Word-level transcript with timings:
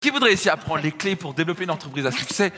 Qui 0.00 0.08
voudrait 0.08 0.32
ici 0.32 0.48
apprendre 0.48 0.80
les 0.82 0.92
clés 0.92 1.14
pour 1.14 1.34
développer 1.34 1.64
une 1.64 1.70
entreprise 1.70 2.06
à 2.06 2.10
succès 2.10 2.54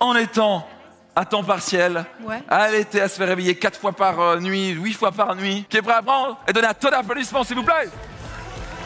en 0.00 0.14
étant 0.16 0.66
à 1.14 1.26
temps 1.26 1.44
partiel, 1.44 2.06
Ouais. 2.24 2.42
à 2.48 2.70
l'été, 2.70 3.02
à 3.02 3.08
se 3.10 3.16
faire 3.18 3.28
réveiller 3.28 3.54
quatre 3.54 3.78
fois 3.78 3.92
par 3.92 4.18
euh, 4.18 4.40
nuit, 4.40 4.70
huit 4.70 4.94
fois 4.94 5.12
par 5.12 5.34
nuit, 5.36 5.66
qui 5.68 5.76
est 5.76 5.82
prêt 5.82 5.92
à 5.92 5.98
apprendre 5.98 6.38
et 6.48 6.54
donner 6.54 6.68
un 6.68 6.72
tonne 6.74 6.92
d'applaudissements, 6.92 7.44
s'il 7.44 7.56
vous 7.56 7.64
plaît? 7.64 7.90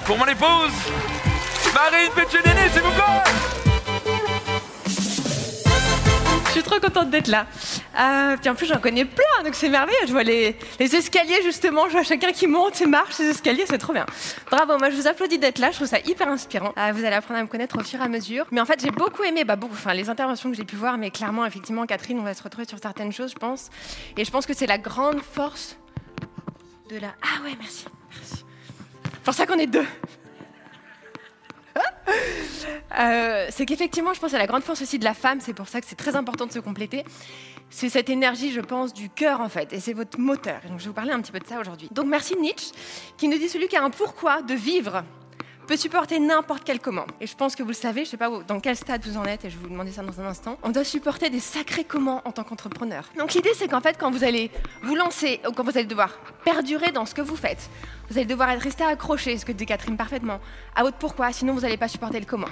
Pour 0.06 0.18
mon 0.18 0.26
épouse, 0.26 0.72
Marine 1.72 2.10
Piccinini, 2.16 2.68
s'il 2.72 2.82
vous 2.82 2.90
plaît 2.90 3.32
Je 6.46 6.50
suis 6.50 6.62
trop 6.64 6.80
contente 6.80 7.10
d'être 7.10 7.28
là. 7.28 7.46
Euh, 7.98 8.36
puis 8.36 8.48
en 8.48 8.54
plus, 8.54 8.66
j'en 8.66 8.78
connais 8.78 9.04
plein, 9.04 9.44
donc 9.44 9.54
c'est 9.54 9.68
merveilleux. 9.68 10.06
Je 10.06 10.12
vois 10.12 10.22
les, 10.22 10.56
escaliers, 10.78 11.42
justement. 11.42 11.86
Je 11.88 11.92
vois 11.92 12.02
chacun 12.02 12.32
qui 12.32 12.46
monte 12.46 12.80
et 12.80 12.86
marche 12.86 13.14
ces 13.14 13.28
escaliers, 13.28 13.64
c'est 13.66 13.78
trop 13.78 13.92
bien. 13.92 14.06
Bravo, 14.50 14.78
moi 14.78 14.90
je 14.90 14.96
vous 14.96 15.06
applaudis 15.06 15.38
d'être 15.38 15.58
là. 15.58 15.70
Je 15.70 15.76
trouve 15.76 15.88
ça 15.88 15.98
hyper 16.00 16.28
inspirant. 16.28 16.72
Euh, 16.78 16.92
vous 16.92 17.04
allez 17.04 17.16
apprendre 17.16 17.40
à 17.40 17.42
me 17.42 17.48
connaître 17.48 17.78
au 17.78 17.82
fur 17.82 18.00
et 18.00 18.04
à 18.04 18.08
mesure. 18.08 18.46
Mais 18.50 18.60
en 18.60 18.66
fait, 18.66 18.80
j'ai 18.80 18.90
beaucoup 18.90 19.22
aimé, 19.24 19.44
bah, 19.44 19.56
beaucoup, 19.56 19.76
les 19.92 20.08
interventions 20.08 20.50
que 20.50 20.56
j'ai 20.56 20.64
pu 20.64 20.76
voir, 20.76 20.98
mais 20.98 21.10
clairement, 21.10 21.44
effectivement, 21.44 21.86
Catherine, 21.86 22.18
on 22.20 22.24
va 22.24 22.34
se 22.34 22.42
retrouver 22.42 22.66
sur 22.66 22.78
certaines 22.78 23.12
choses, 23.12 23.32
je 23.32 23.38
pense. 23.38 23.70
Et 24.16 24.24
je 24.24 24.30
pense 24.30 24.46
que 24.46 24.54
c'est 24.54 24.66
la 24.66 24.78
grande 24.78 25.20
force 25.20 25.76
de 26.90 26.96
la. 26.98 27.08
Ah 27.22 27.42
ouais, 27.44 27.56
merci. 27.58 27.86
merci. 28.14 28.44
C'est 29.04 29.22
pour 29.22 29.34
ça 29.34 29.46
qu'on 29.46 29.58
est 29.58 29.66
deux. 29.66 29.86
Euh, 32.98 33.46
c'est 33.50 33.66
qu'effectivement, 33.66 34.12
je 34.14 34.20
pense 34.20 34.34
à 34.34 34.38
la 34.38 34.46
grande 34.46 34.62
force 34.62 34.82
aussi 34.82 34.98
de 34.98 35.04
la 35.04 35.14
femme, 35.14 35.40
c'est 35.40 35.54
pour 35.54 35.68
ça 35.68 35.80
que 35.80 35.86
c'est 35.86 35.96
très 35.96 36.16
important 36.16 36.46
de 36.46 36.52
se 36.52 36.58
compléter. 36.58 37.04
C'est 37.70 37.88
cette 37.88 38.10
énergie, 38.10 38.50
je 38.50 38.60
pense, 38.60 38.92
du 38.92 39.08
cœur 39.08 39.40
en 39.40 39.48
fait, 39.48 39.72
et 39.72 39.78
c'est 39.78 39.92
votre 39.92 40.18
moteur. 40.18 40.60
Donc 40.68 40.78
je 40.78 40.84
vais 40.84 40.88
vous 40.88 40.94
parler 40.94 41.12
un 41.12 41.20
petit 41.20 41.30
peu 41.30 41.38
de 41.38 41.46
ça 41.46 41.60
aujourd'hui. 41.60 41.88
Donc 41.92 42.06
merci 42.06 42.36
Nietzsche, 42.36 42.72
qui 43.16 43.28
nous 43.28 43.38
dit 43.38 43.48
celui 43.48 43.68
qui 43.68 43.76
a 43.76 43.84
un 43.84 43.90
pourquoi 43.90 44.42
de 44.42 44.54
vivre 44.54 45.04
supporter 45.76 46.18
n'importe 46.18 46.62
quel 46.64 46.80
comment. 46.80 47.06
Et 47.20 47.26
je 47.26 47.36
pense 47.36 47.54
que 47.54 47.62
vous 47.62 47.70
le 47.70 47.74
savez, 47.74 48.04
je 48.04 48.10
sais 48.10 48.16
pas 48.16 48.30
dans 48.46 48.60
quel 48.60 48.76
stade 48.76 49.04
vous 49.04 49.16
en 49.16 49.24
êtes, 49.24 49.44
et 49.44 49.50
je 49.50 49.56
vais 49.56 49.64
vous 49.64 49.70
demander 49.70 49.92
ça 49.92 50.02
dans 50.02 50.20
un 50.20 50.26
instant. 50.26 50.58
On 50.62 50.70
doit 50.70 50.84
supporter 50.84 51.30
des 51.30 51.40
sacrés 51.40 51.84
comment 51.84 52.22
en 52.24 52.32
tant 52.32 52.44
qu'entrepreneur. 52.44 53.04
Donc 53.18 53.34
l'idée, 53.34 53.52
c'est 53.54 53.68
qu'en 53.68 53.80
fait, 53.80 53.96
quand 53.98 54.10
vous 54.10 54.24
allez 54.24 54.50
vous 54.82 54.94
lancer, 54.94 55.40
ou 55.48 55.52
quand 55.52 55.64
vous 55.64 55.76
allez 55.76 55.86
devoir 55.86 56.18
perdurer 56.44 56.92
dans 56.92 57.06
ce 57.06 57.14
que 57.14 57.22
vous 57.22 57.36
faites, 57.36 57.70
vous 58.10 58.18
allez 58.18 58.26
devoir 58.26 58.50
être 58.50 58.62
resté 58.62 58.84
accroché, 58.84 59.38
ce 59.38 59.44
que 59.44 59.52
dit 59.52 59.66
Catherine 59.66 59.96
parfaitement, 59.96 60.40
à 60.74 60.82
votre 60.82 60.96
pourquoi, 60.98 61.32
sinon 61.32 61.54
vous 61.54 61.60
n'allez 61.60 61.76
pas 61.76 61.88
supporter 61.88 62.20
le 62.20 62.26
comment. 62.26 62.48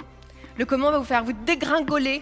Le 0.57 0.65
comment 0.65 0.91
va 0.91 0.99
vous 0.99 1.05
faire 1.05 1.23
vous 1.23 1.33
dégringoler 1.33 2.21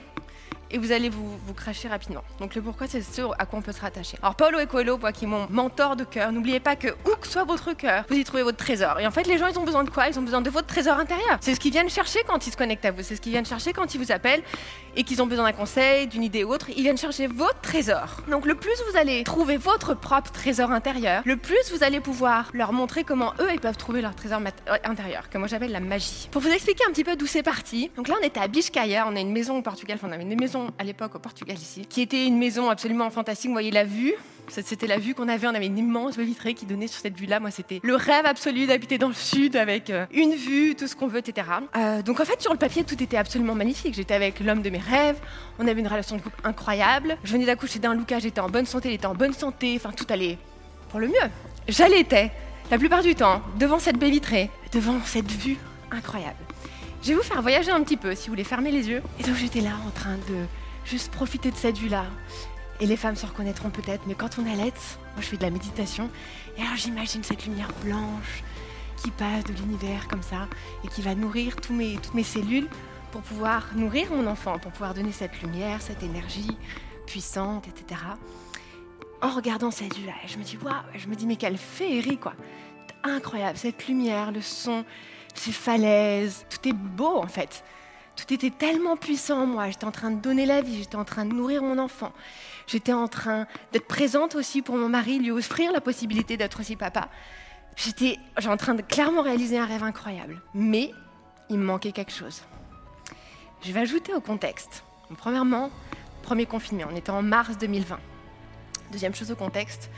et 0.72 0.78
vous 0.78 0.92
allez 0.92 1.10
vous, 1.10 1.38
cracher 1.56 1.88
rapidement. 1.88 2.24
Donc 2.40 2.56
le 2.56 2.62
pourquoi, 2.62 2.88
c'est 2.88 3.02
ce 3.02 3.22
à 3.40 3.46
quoi 3.46 3.60
on 3.60 3.62
peut 3.62 3.72
se 3.72 3.82
rattacher. 3.82 4.18
Alors 4.22 4.36
Paulo 4.36 4.60
Coelho, 4.70 4.98
moi, 4.98 5.12
qui 5.12 5.26
est 5.26 5.28
mon 5.28 5.48
mentor 5.50 5.96
de 5.96 6.04
cœur, 6.04 6.32
n'oubliez 6.32 6.60
pas 6.60 6.76
que 6.76 6.90
où 6.90 7.16
que 7.20 7.28
soit 7.28 7.44
votre 7.44 7.74
cœur, 7.74 8.04
vous 8.10 8.16
y 8.16 8.24
trouvez 8.24 8.44
votre 8.44 8.58
trésor. 8.58 9.00
Et 9.00 9.08
en 9.08 9.12
fait, 9.12 9.26
les 9.28 9.38
gens, 9.38 9.48
ils 9.48 9.58
ont 9.58 9.64
besoin 9.64 9.84
de 9.84 9.90
quoi? 9.90 10.08
Ils 10.08 10.20
ont 10.20 10.24
besoin 10.24 10.42
de 10.42 10.50
votre 10.50 10.68
trésor 10.68 10.98
intérieur. 10.98 11.38
C'est 11.42 11.56
ce 11.56 11.60
qu'ils 11.60 11.72
viennent 11.72 11.90
chercher 11.90 12.20
quand 12.28 12.46
ils 12.46 12.52
se 12.52 12.58
connectent 12.58 12.86
à 12.86 12.92
vous. 12.92 13.02
C'est 13.02 13.16
ce 13.16 13.22
qu'ils 13.22 13.32
viennent 13.32 13.46
chercher 13.46 13.74
quand 13.74 13.96
ils 13.96 13.98
vous 14.00 14.12
appellent 14.12 14.44
et 14.96 15.04
qu'ils 15.04 15.22
ont 15.22 15.28
besoin 15.28 15.46
d'un 15.46 15.54
conseil, 15.54 16.08
d'une 16.08 16.24
idée 16.24 16.44
ou 16.44 16.52
autre. 16.52 16.70
Ils 16.76 16.84
viennent 16.84 16.98
chercher 16.98 17.28
votre 17.28 17.62
trésor. 17.62 18.22
Donc 18.30 18.46
le 18.46 18.56
plus 18.56 18.76
vous 18.92 18.98
allez 18.98 19.24
trouver 19.24 19.58
votre 19.58 19.94
propre 19.94 20.32
trésor 20.32 20.72
intérieur, 20.72 21.22
le 21.26 21.38
plus 21.38 21.72
vous 21.72 21.84
allez 21.84 22.00
pouvoir 22.00 22.50
leur 22.54 22.74
montrer 22.74 23.04
comment 23.04 23.34
eux, 23.40 23.50
ils 23.54 23.60
peuvent 23.60 23.78
trouver 23.78 24.02
leur 24.02 24.16
trésor 24.16 24.40
euh, 24.40 24.78
intérieur, 24.84 25.30
que 25.30 25.38
moi 25.38 25.48
j'appelle 25.48 25.72
la 25.72 25.80
magie. 25.80 26.28
Pour 26.32 26.42
vous 26.42 26.50
expliquer 26.50 26.84
un 26.88 26.92
petit 26.92 27.04
peu 27.04 27.16
d'où 27.16 27.28
c'est 27.28 27.44
parti, 27.44 27.92
donc 27.96 28.08
là 28.08 28.16
on 28.20 28.26
était 28.26 28.40
à 28.40 28.48
Biscaya, 28.48 29.06
on 29.08 29.16
a 29.16 29.20
une 29.20 29.32
maison 29.32 29.58
au 29.58 29.62
Portugal, 29.62 29.98
enfin 29.98 30.08
on 30.10 30.14
avait 30.14 30.24
une 30.24 30.40
maison 30.40 30.57
à 30.78 30.84
l'époque 30.84 31.16
au 31.16 31.20
Portugal 31.20 31.58
ici, 31.58 31.86
qui 31.86 32.02
était 32.02 32.26
une 32.26 32.38
maison 32.38 32.70
absolument 32.70 33.10
fantastique, 33.10 33.48
vous 33.48 33.54
voyez 33.54 33.72
la 33.72 33.84
vue, 33.84 34.14
C'était 34.50 34.88
la 34.88 34.98
vue 34.98 35.14
qu'on 35.14 35.28
avait. 35.28 35.48
On 35.48 35.54
avait 35.54 35.66
une 35.66 35.78
immense 35.78 36.16
baie 36.16 36.24
vitrée 36.24 36.54
qui 36.54 36.66
donnait 36.66 36.88
sur 36.88 37.02
cette 37.02 37.18
vue-là. 37.18 37.40
Moi, 37.40 37.52
c'était 37.52 37.82
le 37.84 37.96
rêve 37.96 38.26
absolu 38.26 38.66
d'habiter 38.66 38.98
dans 38.98 39.10
le 39.10 39.14
sud 39.14 39.58
avec 39.58 39.90
euh, 39.90 40.06
une 40.14 40.34
vue, 40.36 40.76
tout 40.76 40.88
ce 40.88 40.96
qu'on 40.96 41.08
veut, 41.08 41.20
etc. 41.20 41.48
Euh, 41.76 42.02
donc, 42.02 42.20
en 42.22 42.26
fait, 42.26 42.42
sur 42.42 42.54
le 42.54 42.58
papier, 42.58 42.84
tout 42.86 43.02
était 43.04 43.18
absolument 43.18 43.56
magnifique. 43.56 43.94
J'étais 43.94 44.14
avec 44.14 44.40
l'homme 44.40 44.62
de 44.62 44.70
mes 44.70 44.78
rêves. 44.78 45.20
On 45.60 45.68
avait 45.68 45.82
une 45.82 45.88
relation 45.88 46.16
de 46.16 46.22
couple 46.22 46.40
incroyable. 46.46 47.18
Je 47.26 47.34
venais 47.34 47.46
d'accoucher 47.46 47.80
d'un 47.80 47.94
Lucas. 47.94 48.20
J'étais 48.20 48.40
en 48.40 48.50
bonne 48.50 48.66
santé. 48.66 48.90
Il 48.90 48.96
était 48.96 49.06
en 49.06 49.16
bonne 49.16 49.34
santé. 49.34 49.74
Enfin, 49.76 49.92
tout 49.92 50.08
allait 50.10 50.38
pour 50.90 51.00
le 51.00 51.08
mieux. 51.08 51.30
J'allaitais 51.68 52.32
la 52.72 52.78
plupart 52.78 53.04
du 53.04 53.16
temps 53.16 53.42
devant 53.60 53.80
cette 53.80 53.98
baie 53.98 54.10
vitrée, 54.10 54.50
devant 54.72 55.00
cette 55.04 55.32
vue 55.32 55.58
incroyable. 55.92 56.38
Je 57.02 57.10
vais 57.10 57.16
vous 57.16 57.24
faire 57.24 57.42
voyager 57.42 57.72
un 57.72 57.84
petit 57.84 57.98
peu 57.98 58.16
si 58.16 58.28
vous 58.28 58.34
voulez 58.34 58.44
fermer 58.44 58.72
les 58.72 58.90
yeux. 58.90 59.02
Et 59.20 59.24
donc 59.24 59.36
j'étais 59.36 59.62
là 59.62 59.72
en 59.86 59.92
train 59.92 60.16
de 60.16 60.46
juste 60.86 61.12
profiter 61.12 61.52
de 61.52 61.56
cette 61.56 61.78
vue-là. 61.78 62.06
Et 62.80 62.86
les 62.86 62.98
femmes 62.98 63.16
se 63.16 63.26
reconnaîtront 63.26 63.70
peut-être, 63.70 64.04
mais 64.08 64.14
quand 64.14 64.38
on 64.40 64.46
allait, 64.46 64.72
moi 64.72 65.22
je 65.22 65.26
fais 65.26 65.38
de 65.38 65.44
la 65.44 65.50
méditation, 65.50 66.10
et 66.58 66.62
alors 66.62 66.76
j'imagine 66.76 67.24
cette 67.24 67.46
lumière 67.46 67.72
blanche 67.84 68.44
qui 68.98 69.10
passe 69.12 69.44
de 69.46 69.54
l'univers 69.54 70.08
comme 70.08 70.22
ça, 70.22 70.48
et 70.84 70.88
qui 70.88 71.02
va 71.02 71.16
nourrir 71.16 71.56
tous 71.56 71.74
mes, 71.74 71.98
toutes 71.98 72.14
mes 72.14 72.24
cellules 72.24 72.68
pour 73.12 73.22
pouvoir 73.22 73.64
nourrir 73.76 74.12
mon 74.12 74.28
enfant, 74.28 74.60
pour 74.60 74.72
pouvoir 74.72 74.94
donner 74.94 75.12
cette 75.12 75.42
lumière, 75.42 75.82
cette 75.82 76.04
énergie 76.04 76.56
puissante, 77.08 77.68
etc. 77.68 78.02
En 79.22 79.30
regardant 79.30 79.72
cette 79.72 79.96
vue-là, 79.96 80.14
je 80.28 80.38
me 80.38 80.44
dis, 80.44 80.58
waouh, 80.64 80.76
je 80.96 81.08
me 81.08 81.16
dis, 81.16 81.26
mais 81.26 81.38
quelle 81.38 81.58
féerie, 81.58 82.18
quoi. 82.18 82.34
Incroyable, 83.04 83.58
cette 83.58 83.88
lumière, 83.88 84.32
le 84.32 84.42
son, 84.42 84.86
ces 85.40 85.52
falaises, 85.52 86.46
tout 86.50 86.68
est 86.68 86.74
beau 86.74 87.18
en 87.18 87.28
fait. 87.28 87.64
Tout 88.16 88.34
était 88.34 88.50
tellement 88.50 88.98
puissant 88.98 89.44
en 89.44 89.46
moi. 89.46 89.70
J'étais 89.70 89.86
en 89.86 89.92
train 89.92 90.12
de 90.12 90.20
donner 90.20 90.46
la 90.46 90.62
vie, 90.62 90.80
j'étais 90.80 90.96
en 90.96 91.06
train 91.06 91.26
de 91.26 91.34
nourrir 91.34 91.62
mon 91.62 91.78
enfant. 91.78 92.12
J'étais 92.66 92.94
en 92.94 93.08
train 93.08 93.46
d'être 93.72 93.88
présente 93.88 94.36
aussi 94.36 94.62
pour 94.62 94.76
mon 94.76 94.90
mari, 94.90 95.20
lui 95.20 95.32
offrir 95.32 95.72
la 95.72 95.82
possibilité 95.82 96.36
d'être 96.36 96.60
aussi 96.60 96.76
papa. 96.76 97.10
J'étais 97.76 98.18
en 98.46 98.58
train 98.58 98.74
de 98.74 98.82
clairement 98.82 99.22
réaliser 99.22 99.60
un 99.60 99.66
rêve 99.66 99.84
incroyable. 99.84 100.42
Mais 100.56 100.92
il 101.50 101.60
me 101.60 101.64
manquait 101.66 101.92
quelque 101.92 102.12
chose. 102.12 102.42
Je 103.62 103.72
vais 103.72 103.82
ajouter 103.82 104.14
au 104.14 104.22
contexte. 104.22 104.84
Premièrement, 105.18 105.70
premier 106.24 106.46
confinement, 106.46 106.88
on 106.92 106.96
était 106.96 107.12
en 107.12 107.22
mars 107.22 107.58
2020. 107.58 108.00
Deuxième 108.92 109.14
chose 109.14 109.32
au 109.32 109.36
contexte, 109.36 109.90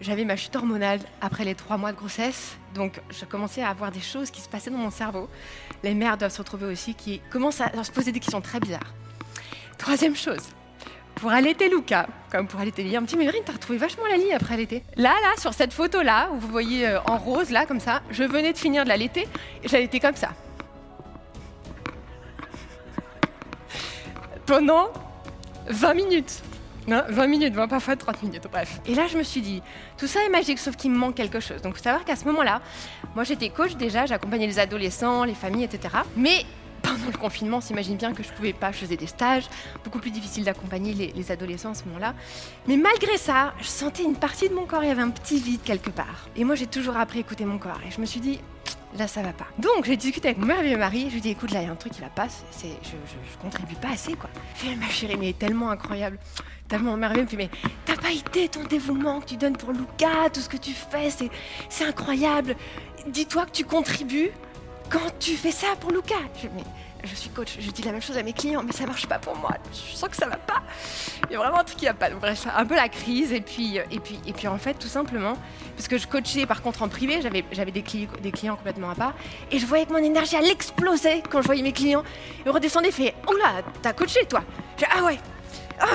j'avais 0.00 0.24
ma 0.24 0.36
chute 0.36 0.56
hormonale 0.56 1.00
après 1.20 1.44
les 1.44 1.54
trois 1.54 1.76
mois 1.76 1.92
de 1.92 1.96
grossesse, 1.96 2.56
donc 2.74 3.00
je 3.10 3.24
commençais 3.26 3.62
à 3.62 3.68
avoir 3.68 3.92
des 3.92 4.00
choses 4.00 4.30
qui 4.30 4.40
se 4.40 4.48
passaient 4.48 4.70
dans 4.70 4.78
mon 4.78 4.90
cerveau. 4.90 5.28
Les 5.82 5.94
mères 5.94 6.16
doivent 6.16 6.32
se 6.32 6.38
retrouver 6.38 6.66
aussi, 6.66 6.94
qui 6.94 7.20
commencent 7.30 7.60
à 7.60 7.84
se 7.84 7.92
poser 7.92 8.12
des 8.12 8.20
questions 8.20 8.40
très 8.40 8.58
bizarres. 8.58 8.94
Troisième 9.76 10.16
chose, 10.16 10.42
pour 11.16 11.32
allaiter 11.32 11.68
Luca, 11.68 12.06
comme 12.30 12.46
pour 12.46 12.60
allaiter 12.60 12.82
Liam, 12.82 13.04
petit 13.04 13.18
Mérine, 13.18 13.42
t'as 13.44 13.52
retrouvé 13.52 13.78
vachement 13.78 14.06
la 14.10 14.16
ligne 14.16 14.32
après 14.34 14.54
allaiter. 14.54 14.82
Là, 14.96 15.12
là, 15.22 15.38
sur 15.38 15.52
cette 15.52 15.74
photo-là, 15.74 16.30
où 16.32 16.38
vous 16.38 16.48
voyez 16.48 16.88
euh, 16.88 16.98
en 17.02 17.18
rose, 17.18 17.50
là, 17.50 17.66
comme 17.66 17.78
ça, 17.78 18.00
je 18.10 18.24
venais 18.24 18.54
de 18.54 18.58
finir 18.58 18.84
de 18.84 18.88
l'allaiter, 18.88 19.28
et 19.62 19.68
je 19.68 19.72
l'allaitais 19.74 20.00
comme 20.00 20.16
ça. 20.16 20.30
Pendant 24.46 24.90
20 25.68 25.94
minutes. 25.94 26.42
Non, 26.90 27.04
20 27.08 27.26
minutes, 27.28 27.54
bon, 27.54 27.68
parfois 27.68 27.94
30 27.94 28.24
minutes, 28.24 28.48
bref. 28.50 28.80
Et 28.84 28.96
là, 28.96 29.06
je 29.06 29.16
me 29.16 29.22
suis 29.22 29.40
dit, 29.40 29.62
tout 29.96 30.08
ça 30.08 30.24
est 30.24 30.28
magique, 30.28 30.58
sauf 30.58 30.74
qu'il 30.74 30.90
me 30.90 30.98
manque 30.98 31.14
quelque 31.14 31.38
chose. 31.38 31.62
Donc, 31.62 31.74
il 31.74 31.78
faut 31.78 31.84
savoir 31.84 32.04
qu'à 32.04 32.16
ce 32.16 32.24
moment-là, 32.24 32.60
moi, 33.14 33.22
j'étais 33.22 33.48
coach 33.48 33.76
déjà, 33.76 34.06
j'accompagnais 34.06 34.48
les 34.48 34.58
adolescents, 34.58 35.22
les 35.22 35.34
familles, 35.34 35.62
etc. 35.62 35.98
Mais 36.16 36.44
pendant 36.82 37.06
le 37.06 37.16
confinement, 37.16 37.58
on 37.58 37.60
s'imagine 37.60 37.96
bien 37.96 38.12
que 38.12 38.24
je 38.24 38.32
pouvais 38.32 38.52
pas, 38.52 38.72
je 38.72 38.78
faisais 38.78 38.96
des 38.96 39.06
stages, 39.06 39.44
beaucoup 39.84 40.00
plus 40.00 40.10
difficile 40.10 40.42
d'accompagner 40.42 41.12
les 41.14 41.30
adolescents 41.30 41.70
à 41.70 41.74
ce 41.74 41.84
moment-là. 41.84 42.12
Mais 42.66 42.76
malgré 42.76 43.16
ça, 43.18 43.54
je 43.60 43.68
sentais 43.68 44.02
une 44.02 44.16
partie 44.16 44.48
de 44.48 44.54
mon 44.54 44.66
corps, 44.66 44.82
il 44.82 44.88
y 44.88 44.90
avait 44.90 45.00
un 45.00 45.10
petit 45.10 45.38
vide 45.38 45.60
quelque 45.62 45.90
part. 45.90 46.26
Et 46.34 46.42
moi, 46.42 46.56
j'ai 46.56 46.66
toujours 46.66 46.96
appris 46.96 47.18
à 47.18 47.20
écouter 47.20 47.44
mon 47.44 47.58
corps. 47.58 47.78
Et 47.86 47.92
je 47.92 48.00
me 48.00 48.06
suis 48.06 48.18
dit, 48.18 48.40
là, 48.98 49.06
ça 49.06 49.22
va 49.22 49.32
pas. 49.32 49.46
Donc, 49.58 49.84
j'ai 49.84 49.96
discuté 49.96 50.28
avec 50.28 50.38
mon 50.38 50.46
merveilleux 50.46 50.76
mari. 50.78 51.06
Je 51.08 51.14
lui 51.14 51.20
dit, 51.20 51.30
écoute, 51.30 51.52
là, 51.52 51.62
il 51.62 51.66
y 51.66 51.68
a 51.68 51.72
un 51.72 51.76
truc 51.76 51.92
qui 51.92 52.00
va 52.00 52.08
pas. 52.08 52.28
C'est, 52.50 52.68
je, 52.82 52.90
je, 52.90 53.32
je 53.32 53.38
contribue 53.38 53.74
pas 53.76 53.90
assez, 53.90 54.14
quoi. 54.14 54.30
Fait, 54.54 54.74
ma 54.76 54.88
chérie, 54.88 55.16
mais 55.18 55.32
tellement 55.32 55.70
incroyable, 55.70 56.18
tellement 56.68 56.96
merveilleux. 56.96 57.26
Il 57.30 57.38
me 57.38 57.42
mais 57.44 57.50
t'as 57.84 57.96
pas 57.96 58.10
idée 58.10 58.48
ton 58.48 58.64
dévouement 58.64 59.20
que 59.20 59.26
tu 59.26 59.36
donnes 59.36 59.56
pour 59.56 59.72
Luca, 59.72 60.30
tout 60.32 60.40
ce 60.40 60.48
que 60.48 60.56
tu 60.56 60.72
fais, 60.72 61.10
c'est, 61.10 61.30
c'est 61.68 61.84
incroyable. 61.84 62.56
Dis-toi 63.06 63.46
que 63.46 63.52
tu 63.52 63.64
contribues 63.64 64.30
quand 64.90 65.18
tu 65.18 65.36
fais 65.36 65.52
ça 65.52 65.68
pour 65.80 65.90
Luca. 65.92 66.16
Je, 66.42 66.48
mais, 66.48 66.64
je 67.04 67.14
suis 67.14 67.30
coach, 67.30 67.56
je 67.58 67.70
dis 67.70 67.82
la 67.82 67.92
même 67.92 68.02
chose 68.02 68.16
à 68.18 68.22
mes 68.22 68.32
clients, 68.32 68.62
mais 68.64 68.72
ça 68.72 68.86
marche 68.86 69.06
pas 69.06 69.18
pour 69.18 69.36
moi. 69.36 69.50
Je 69.72 69.96
sens 69.96 70.08
que 70.08 70.16
ça 70.16 70.26
va 70.26 70.36
pas. 70.36 70.62
Il 71.28 71.32
y 71.32 71.36
a 71.36 71.38
vraiment 71.38 71.58
un 71.60 71.64
truc 71.64 71.78
qui 71.78 71.86
va 71.86 71.94
pas. 71.94 72.10
Bref, 72.10 72.46
un 72.56 72.64
peu 72.66 72.74
la 72.76 72.88
crise. 72.88 73.32
Et 73.32 73.40
puis, 73.40 73.76
et 73.90 74.00
puis, 74.00 74.18
et 74.26 74.32
puis 74.32 74.48
en 74.48 74.58
fait, 74.58 74.74
tout 74.74 74.88
simplement, 74.88 75.36
parce 75.76 75.88
que 75.88 75.98
je 75.98 76.06
coachais 76.06 76.46
par 76.46 76.62
contre 76.62 76.82
en 76.82 76.88
privé, 76.88 77.20
j'avais, 77.22 77.42
des, 77.72 77.82
cli- 77.82 78.08
des 78.20 78.30
clients 78.32 78.56
complètement 78.56 78.90
à 78.90 78.94
part. 78.94 79.14
Et 79.50 79.58
je 79.58 79.66
voyais 79.66 79.86
que 79.86 79.92
mon 79.92 79.98
énergie, 79.98 80.36
elle 80.36 80.50
explosait 80.50 81.22
quand 81.30 81.40
je 81.42 81.46
voyais 81.46 81.62
mes 81.62 81.72
clients. 81.72 82.02
Ils 82.44 82.50
redescendaient, 82.50 82.90
fait 82.90 83.14
Oh 83.28 83.34
là, 83.34 83.62
t'as 83.82 83.92
coaché 83.92 84.24
toi 84.26 84.42
Je 84.78 84.84
Ah 84.96 85.04
ouais 85.04 85.18
ah, 85.80 85.86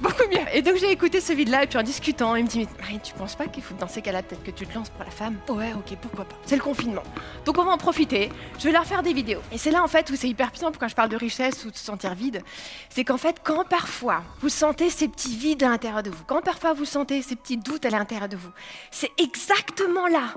beaucoup 0.00 0.22
mieux. 0.30 0.44
Et 0.54 0.62
donc 0.62 0.76
j'ai 0.76 0.90
écouté 0.90 1.20
ce 1.20 1.32
vide-là 1.32 1.64
et 1.64 1.66
puis 1.66 1.78
en 1.78 1.82
discutant, 1.82 2.34
il 2.36 2.44
me 2.44 2.48
dit 2.48 2.60
mais 2.60 2.66
Marine, 2.80 3.00
tu 3.02 3.12
penses 3.14 3.34
pas 3.34 3.46
qu'il 3.46 3.62
faut 3.62 3.74
dans 3.74 3.88
ces 3.88 4.00
cas-là 4.00 4.22
peut-être 4.22 4.42
que 4.42 4.50
tu 4.50 4.66
te 4.66 4.74
lances 4.74 4.88
pour 4.88 5.04
la 5.04 5.10
femme? 5.10 5.36
Ouais, 5.48 5.72
ok, 5.74 5.96
pourquoi 6.00 6.24
pas. 6.24 6.36
C'est 6.46 6.56
le 6.56 6.62
confinement. 6.62 7.02
Donc 7.44 7.58
on 7.58 7.64
va 7.64 7.72
en 7.72 7.78
profiter. 7.78 8.30
Je 8.58 8.64
vais 8.64 8.72
leur 8.72 8.86
faire 8.86 9.02
des 9.02 9.12
vidéos. 9.12 9.40
Et 9.52 9.58
c'est 9.58 9.70
là 9.70 9.82
en 9.82 9.88
fait 9.88 10.08
où 10.10 10.16
c'est 10.16 10.28
hyper 10.28 10.50
puissant 10.50 10.72
quand 10.78 10.88
je 10.88 10.94
parle 10.94 11.10
de 11.10 11.16
richesse 11.16 11.64
ou 11.64 11.70
de 11.70 11.76
se 11.76 11.84
sentir 11.84 12.14
vide. 12.14 12.42
C'est 12.88 13.04
qu'en 13.04 13.18
fait 13.18 13.36
quand 13.44 13.64
parfois 13.68 14.22
vous 14.40 14.48
sentez 14.48 14.90
ces 14.90 15.08
petits 15.08 15.36
vides 15.36 15.62
à 15.62 15.68
l'intérieur 15.68 16.02
de 16.02 16.10
vous, 16.10 16.24
quand 16.26 16.40
parfois 16.40 16.72
vous 16.72 16.86
sentez 16.86 17.22
ces 17.22 17.36
petits 17.36 17.58
doutes 17.58 17.84
à 17.84 17.90
l'intérieur 17.90 18.28
de 18.28 18.36
vous, 18.36 18.50
c'est 18.90 19.10
exactement 19.18 20.06
là 20.06 20.34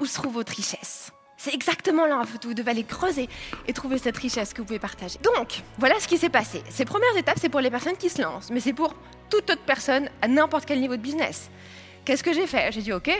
où 0.00 0.06
se 0.06 0.14
trouve 0.14 0.34
votre 0.34 0.52
richesse. 0.52 1.12
C'est 1.36 1.54
exactement 1.54 2.06
là, 2.06 2.22
où 2.22 2.46
vous 2.46 2.54
devez 2.54 2.70
aller 2.70 2.84
creuser 2.84 3.28
et 3.66 3.72
trouver 3.72 3.98
cette 3.98 4.16
richesse 4.16 4.52
que 4.52 4.58
vous 4.58 4.66
pouvez 4.66 4.78
partager. 4.78 5.18
Donc, 5.22 5.62
voilà 5.78 6.00
ce 6.00 6.08
qui 6.08 6.16
s'est 6.16 6.30
passé. 6.30 6.62
Ces 6.70 6.84
premières 6.84 7.16
étapes, 7.16 7.38
c'est 7.40 7.50
pour 7.50 7.60
les 7.60 7.70
personnes 7.70 7.96
qui 7.96 8.08
se 8.08 8.22
lancent, 8.22 8.50
mais 8.50 8.60
c'est 8.60 8.72
pour 8.72 8.94
toute 9.28 9.50
autre 9.50 9.64
personne 9.66 10.08
à 10.22 10.28
n'importe 10.28 10.64
quel 10.64 10.80
niveau 10.80 10.96
de 10.96 11.02
business. 11.02 11.50
Qu'est-ce 12.04 12.22
que 12.22 12.32
j'ai 12.32 12.46
fait? 12.46 12.72
J'ai 12.72 12.82
dit, 12.82 12.92
OK, 12.92 13.10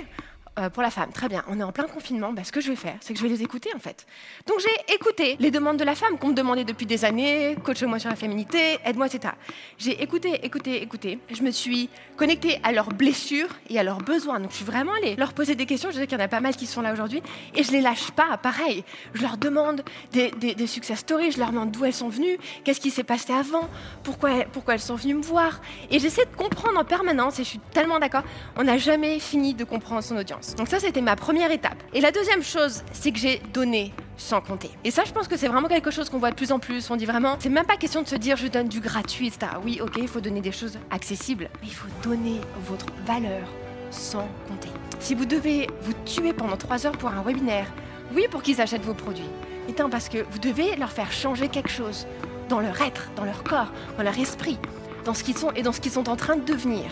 euh, 0.58 0.70
pour 0.70 0.82
la 0.82 0.90
femme, 0.90 1.10
très 1.12 1.28
bien, 1.28 1.44
on 1.48 1.60
est 1.60 1.62
en 1.62 1.72
plein 1.72 1.84
confinement, 1.84 2.32
bah, 2.32 2.42
ce 2.44 2.52
que 2.52 2.60
je 2.60 2.70
vais 2.70 2.76
faire, 2.76 2.96
c'est 3.00 3.12
que 3.12 3.18
je 3.18 3.24
vais 3.24 3.30
les 3.30 3.42
écouter 3.42 3.70
en 3.74 3.78
fait. 3.78 4.06
Donc 4.46 4.58
j'ai 4.60 4.94
écouté 4.94 5.36
les 5.38 5.50
demandes 5.50 5.76
de 5.76 5.84
la 5.84 5.94
femme 5.94 6.18
qu'on 6.18 6.28
me 6.28 6.34
demandait 6.34 6.64
depuis 6.64 6.86
des 6.86 7.04
années, 7.04 7.56
coach-moi 7.62 7.98
sur 7.98 8.08
la 8.08 8.16
féminité, 8.16 8.78
aide-moi, 8.84 9.06
etc. 9.06 9.34
J'ai 9.76 10.02
écouté, 10.02 10.44
écouté, 10.44 10.82
écouté. 10.82 11.18
Je 11.30 11.42
me 11.42 11.50
suis 11.50 11.90
connectée 12.16 12.58
à 12.62 12.72
leurs 12.72 12.88
blessures 12.88 13.50
et 13.68 13.78
à 13.78 13.82
leurs 13.82 13.98
besoins. 13.98 14.40
Donc 14.40 14.50
je 14.50 14.56
suis 14.56 14.64
vraiment 14.64 14.92
allée 14.94 15.16
leur 15.16 15.34
poser 15.34 15.54
des 15.54 15.66
questions. 15.66 15.90
Je 15.90 15.96
sais 15.96 16.06
qu'il 16.06 16.18
y 16.18 16.20
en 16.20 16.24
a 16.24 16.28
pas 16.28 16.40
mal 16.40 16.56
qui 16.56 16.66
sont 16.66 16.80
là 16.80 16.92
aujourd'hui 16.92 17.22
et 17.54 17.62
je 17.62 17.72
les 17.72 17.80
lâche 17.80 18.10
pas. 18.12 18.36
Pareil, 18.38 18.84
je 19.14 19.22
leur 19.22 19.36
demande 19.36 19.82
des, 20.12 20.30
des, 20.30 20.66
success 20.66 21.00
stories, 21.00 21.32
je 21.32 21.38
leur 21.38 21.50
demande 21.50 21.70
d'où 21.70 21.84
elles 21.84 21.92
sont 21.92 22.08
venues, 22.08 22.38
qu'est-ce 22.64 22.80
qui 22.80 22.90
s'est 22.90 23.04
passé 23.04 23.32
avant, 23.32 23.68
pourquoi, 24.02 24.44
pourquoi 24.52 24.74
elles 24.74 24.80
sont 24.80 24.96
venues 24.96 25.14
me 25.14 25.22
voir. 25.22 25.60
Et 25.90 25.98
j'essaie 25.98 26.24
de 26.24 26.36
comprendre 26.36 26.78
en 26.78 26.84
permanence 26.84 27.38
et 27.38 27.44
je 27.44 27.48
suis 27.48 27.60
tellement 27.72 27.98
d'accord, 27.98 28.22
on 28.56 28.64
n'a 28.64 28.78
jamais 28.78 29.18
fini 29.18 29.54
de 29.54 29.64
comprendre 29.64 30.02
son 30.02 30.16
audience. 30.16 30.45
Donc 30.54 30.68
ça, 30.68 30.78
c'était 30.78 31.00
ma 31.00 31.16
première 31.16 31.50
étape. 31.50 31.82
Et 31.92 32.00
la 32.00 32.12
deuxième 32.12 32.42
chose, 32.42 32.82
c'est 32.92 33.12
que 33.12 33.18
j'ai 33.18 33.40
donné 33.52 33.92
sans 34.16 34.40
compter. 34.40 34.70
Et 34.84 34.90
ça, 34.90 35.04
je 35.04 35.12
pense 35.12 35.28
que 35.28 35.36
c'est 35.36 35.48
vraiment 35.48 35.68
quelque 35.68 35.90
chose 35.90 36.08
qu'on 36.08 36.18
voit 36.18 36.30
de 36.30 36.36
plus 36.36 36.52
en 36.52 36.58
plus. 36.58 36.90
On 36.90 36.96
dit 36.96 37.06
vraiment, 37.06 37.36
c'est 37.38 37.48
même 37.48 37.66
pas 37.66 37.76
question 37.76 38.02
de 38.02 38.08
se 38.08 38.16
dire 38.16 38.36
je 38.36 38.46
donne 38.46 38.68
du 38.68 38.80
gratuit, 38.80 39.28
etc. 39.28 39.52
Oui, 39.64 39.80
ok, 39.82 39.96
il 39.98 40.08
faut 40.08 40.20
donner 40.20 40.40
des 40.40 40.52
choses 40.52 40.78
accessibles, 40.90 41.48
mais 41.60 41.68
il 41.68 41.74
faut 41.74 41.88
donner 42.02 42.40
votre 42.66 42.86
valeur 43.06 43.46
sans 43.90 44.28
compter. 44.48 44.68
Si 45.00 45.14
vous 45.14 45.26
devez 45.26 45.68
vous 45.82 45.92
tuer 46.04 46.32
pendant 46.32 46.56
trois 46.56 46.86
heures 46.86 46.96
pour 46.96 47.10
un 47.10 47.22
webinaire, 47.22 47.66
oui, 48.14 48.26
pour 48.30 48.42
qu'ils 48.42 48.60
achètent 48.60 48.84
vos 48.84 48.94
produits, 48.94 49.28
mais 49.66 49.74
parce 49.90 50.08
que 50.08 50.18
vous 50.30 50.38
devez 50.38 50.76
leur 50.76 50.92
faire 50.92 51.12
changer 51.12 51.48
quelque 51.48 51.70
chose 51.70 52.06
dans 52.48 52.60
leur 52.60 52.80
être, 52.80 53.10
dans 53.16 53.24
leur 53.24 53.42
corps, 53.42 53.72
dans 53.96 54.04
leur 54.04 54.18
esprit, 54.18 54.58
dans 55.04 55.14
ce 55.14 55.24
qu'ils 55.24 55.36
sont 55.36 55.50
et 55.52 55.62
dans 55.62 55.72
ce 55.72 55.80
qu'ils 55.80 55.92
sont 55.92 56.08
en 56.08 56.16
train 56.16 56.36
de 56.36 56.44
devenir. 56.44 56.84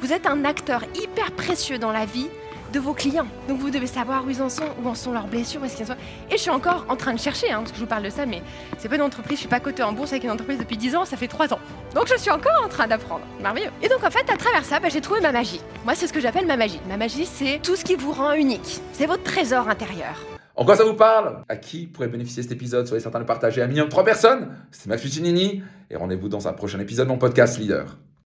Vous 0.00 0.12
êtes 0.12 0.26
un 0.26 0.44
acteur 0.44 0.82
hyper 1.00 1.30
précieux 1.32 1.78
dans 1.78 1.92
la 1.92 2.04
vie 2.04 2.28
de 2.72 2.80
vos 2.80 2.94
clients. 2.94 3.26
Donc 3.48 3.58
vous 3.58 3.70
devez 3.70 3.86
savoir 3.86 4.24
où 4.24 4.30
ils 4.30 4.42
en 4.42 4.48
sont, 4.48 4.64
où 4.82 4.88
en 4.88 4.94
sont 4.94 5.12
leurs 5.12 5.26
blessures, 5.26 5.64
est-ce 5.64 5.76
qu'ils 5.76 5.86
sont. 5.86 5.96
Et 6.30 6.36
je 6.36 6.42
suis 6.42 6.50
encore 6.50 6.86
en 6.88 6.96
train 6.96 7.12
de 7.12 7.18
chercher, 7.18 7.50
hein, 7.52 7.58
parce 7.58 7.70
que 7.70 7.76
je 7.76 7.82
vous 7.82 7.88
parle 7.88 8.02
de 8.02 8.10
ça, 8.10 8.26
mais 8.26 8.42
c'est 8.78 8.88
pas 8.88 8.96
une 8.96 9.02
entreprise, 9.02 9.36
je 9.36 9.40
suis 9.40 9.48
pas 9.48 9.60
cotée 9.60 9.82
en 9.82 9.92
bourse 9.92 10.12
avec 10.12 10.24
une 10.24 10.30
entreprise 10.30 10.58
depuis 10.58 10.76
10 10.76 10.96
ans, 10.96 11.04
ça 11.04 11.16
fait 11.16 11.28
3 11.28 11.52
ans. 11.52 11.60
Donc 11.94 12.08
je 12.08 12.18
suis 12.18 12.30
encore 12.30 12.62
en 12.64 12.68
train 12.68 12.86
d'apprendre. 12.86 13.24
Merveilleux. 13.42 13.70
Et 13.82 13.88
donc 13.88 14.02
en 14.04 14.10
fait, 14.10 14.28
à 14.30 14.36
travers 14.36 14.64
ça, 14.64 14.80
bah, 14.80 14.88
j'ai 14.88 15.00
trouvé 15.00 15.20
ma 15.20 15.32
magie. 15.32 15.60
Moi, 15.84 15.94
c'est 15.94 16.06
ce 16.06 16.12
que 16.12 16.20
j'appelle 16.20 16.46
ma 16.46 16.56
magie. 16.56 16.80
Ma 16.88 16.96
magie, 16.96 17.26
c'est 17.26 17.60
tout 17.62 17.76
ce 17.76 17.84
qui 17.84 17.94
vous 17.94 18.12
rend 18.12 18.32
unique. 18.32 18.80
C'est 18.92 19.06
votre 19.06 19.22
trésor 19.22 19.68
intérieur. 19.68 20.16
En 20.54 20.64
quoi 20.64 20.76
ça 20.76 20.84
vous 20.84 20.94
parle? 20.94 21.42
À 21.48 21.56
qui 21.56 21.86
pourrait 21.86 22.08
bénéficier 22.08 22.42
cet 22.42 22.52
épisode? 22.52 22.86
Soyez 22.86 23.02
certain 23.02 23.18
de 23.18 23.24
le 23.24 23.26
partager 23.26 23.62
à 23.62 23.66
minimum 23.66 23.88
3 23.88 24.04
personnes. 24.04 24.48
C'est 24.70 24.86
Max 24.86 25.02
Puccinini 25.02 25.62
et 25.90 25.96
rendez-vous 25.96 26.28
dans 26.28 26.48
un 26.48 26.52
prochain 26.52 26.78
épisode 26.78 27.06
de 27.06 27.12
mon 27.12 27.18
podcast 27.18 27.58
Leader. 27.58 27.96